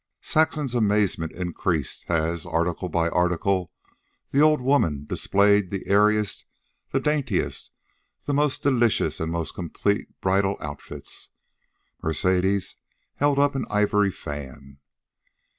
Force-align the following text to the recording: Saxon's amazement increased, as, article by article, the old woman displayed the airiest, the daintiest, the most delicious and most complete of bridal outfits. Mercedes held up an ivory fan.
Saxon's 0.23 0.73
amazement 0.73 1.31
increased, 1.31 2.05
as, 2.09 2.43
article 2.43 2.89
by 2.89 3.07
article, 3.09 3.71
the 4.31 4.41
old 4.41 4.59
woman 4.59 5.05
displayed 5.05 5.69
the 5.69 5.85
airiest, 5.85 6.43
the 6.89 6.99
daintiest, 6.99 7.69
the 8.25 8.33
most 8.33 8.63
delicious 8.63 9.19
and 9.19 9.31
most 9.31 9.53
complete 9.53 10.09
of 10.09 10.19
bridal 10.19 10.57
outfits. 10.59 11.29
Mercedes 12.01 12.77
held 13.17 13.37
up 13.37 13.53
an 13.53 13.65
ivory 13.69 14.09
fan. 14.09 14.79